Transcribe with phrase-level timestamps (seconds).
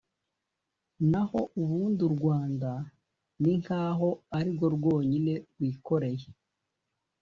[1.11, 2.71] naho ubundi u rwanda
[3.41, 6.29] ni nkaho ari rwo rwonyine rwikoreye